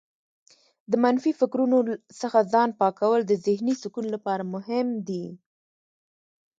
د 0.91 0.93
منفي 1.03 1.31
فکرونو 1.39 1.77
څخه 2.21 2.39
ځان 2.53 2.69
پاکول 2.81 3.21
د 3.27 3.31
ذهنې 3.45 3.73
سکون 3.81 4.05
لپاره 4.15 4.43
مهم 4.53 4.87
دي. 5.07 5.25